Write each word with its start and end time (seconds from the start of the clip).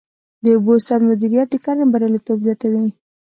د 0.43 0.45
اوبو 0.55 0.73
سم 0.85 1.01
مدیریت 1.09 1.47
د 1.51 1.55
کرنې 1.63 1.85
بریالیتوب 1.91 2.37
زیاتوي. 2.45 2.85